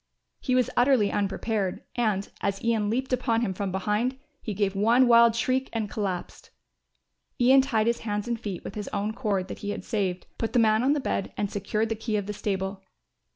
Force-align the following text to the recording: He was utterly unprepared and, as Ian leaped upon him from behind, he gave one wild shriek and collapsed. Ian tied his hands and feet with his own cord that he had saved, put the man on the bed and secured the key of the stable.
He 0.39 0.55
was 0.55 0.71
utterly 0.75 1.11
unprepared 1.11 1.83
and, 1.95 2.27
as 2.41 2.63
Ian 2.63 2.89
leaped 2.89 3.13
upon 3.13 3.41
him 3.41 3.53
from 3.53 3.71
behind, 3.71 4.17
he 4.41 4.55
gave 4.55 4.73
one 4.75 5.07
wild 5.07 5.35
shriek 5.35 5.69
and 5.73 5.91
collapsed. 5.91 6.49
Ian 7.39 7.61
tied 7.61 7.85
his 7.85 7.99
hands 7.99 8.27
and 8.27 8.39
feet 8.39 8.63
with 8.63 8.73
his 8.73 8.87
own 8.87 9.13
cord 9.13 9.47
that 9.47 9.59
he 9.59 9.69
had 9.69 9.85
saved, 9.85 10.25
put 10.39 10.53
the 10.53 10.57
man 10.57 10.81
on 10.81 10.93
the 10.93 10.99
bed 10.99 11.31
and 11.37 11.51
secured 11.51 11.89
the 11.89 11.95
key 11.95 12.17
of 12.17 12.25
the 12.25 12.33
stable. 12.33 12.81